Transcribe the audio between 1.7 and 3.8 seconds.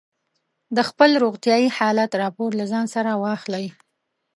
حالت راپور له ځان سره واخلئ.